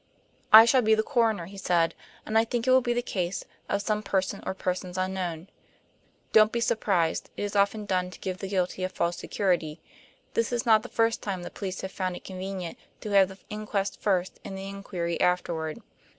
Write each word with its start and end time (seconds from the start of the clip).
"I 0.51 0.65
shall 0.65 0.81
be 0.81 0.95
the 0.95 1.03
coroner," 1.03 1.45
he 1.45 1.59
said, 1.59 1.93
"and 2.25 2.35
I 2.35 2.43
think 2.43 2.65
it 2.65 2.71
will 2.71 2.81
be 2.81 2.93
a 2.97 3.03
case 3.03 3.43
of 3.69 3.83
'some 3.83 4.01
person 4.01 4.41
or 4.47 4.55
persons 4.55 4.97
unknown.' 4.97 5.47
Don't 6.31 6.51
be 6.51 6.59
surprised; 6.59 7.29
it 7.37 7.43
is 7.43 7.55
often 7.55 7.85
done 7.85 8.09
to 8.09 8.19
give 8.19 8.39
the 8.39 8.47
guilty 8.47 8.83
a 8.83 8.89
false 8.89 9.17
security. 9.17 9.79
This 10.33 10.51
is 10.51 10.65
not 10.65 10.81
the 10.81 10.89
first 10.89 11.21
time 11.21 11.43
the 11.43 11.51
police 11.51 11.81
have 11.81 11.91
found 11.91 12.15
it 12.15 12.23
convenient 12.23 12.79
to 13.01 13.11
have 13.11 13.27
the 13.27 13.37
inquest 13.51 14.01
first 14.01 14.39
and 14.43 14.57
the 14.57 14.67
inquiry 14.67 15.21
afterward." 15.21 15.83